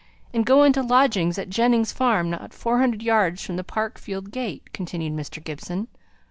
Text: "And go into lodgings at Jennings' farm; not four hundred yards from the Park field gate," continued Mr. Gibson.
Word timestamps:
"And 0.33 0.47
go 0.47 0.63
into 0.63 0.81
lodgings 0.81 1.37
at 1.37 1.51
Jennings' 1.51 1.91
farm; 1.91 2.31
not 2.31 2.55
four 2.55 2.79
hundred 2.79 3.03
yards 3.03 3.45
from 3.45 3.55
the 3.55 3.63
Park 3.63 3.99
field 3.99 4.31
gate," 4.31 4.73
continued 4.73 5.13
Mr. 5.13 5.43
Gibson. 5.43 5.89